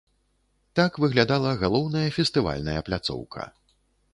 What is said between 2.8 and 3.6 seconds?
пляцоўка.